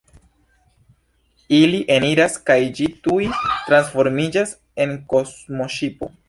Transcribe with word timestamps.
Ili 1.57 1.81
eniras 1.95 2.37
kaj 2.47 2.57
ĝi 2.79 2.87
tuj 3.09 3.19
transformiĝas 3.69 4.55
al 4.87 4.97
kosmoŝipo. 5.15 6.11